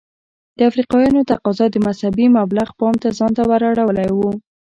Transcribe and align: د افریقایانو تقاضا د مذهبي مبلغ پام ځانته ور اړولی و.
د 0.57 0.59
افریقایانو 0.69 1.27
تقاضا 1.31 1.65
د 1.71 1.77
مذهبي 1.87 2.25
مبلغ 2.37 2.67
پام 2.79 2.95
ځانته 3.17 3.41
ور 3.49 3.61
اړولی 3.71 4.09
و. 4.13 4.19